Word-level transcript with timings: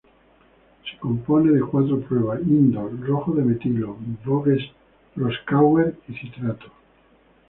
Se 0.89 0.97
compone 0.97 1.51
de 1.51 1.59
cuatro 1.61 1.99
pruebas: 2.01 2.41
Indol, 2.41 3.05
Rojo 3.05 3.35
de 3.35 3.43
metilo, 3.43 3.97
Voges-Proskauer 4.25 5.93
y 6.07 6.13
Citrato. 6.15 6.71